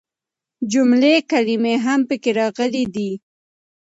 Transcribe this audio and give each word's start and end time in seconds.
جملې 0.71 1.13
،کلمې 1.29 1.75
هم 1.85 1.99
پکې 2.09 2.31
راغلي 2.39 2.83
دي. 2.95 3.11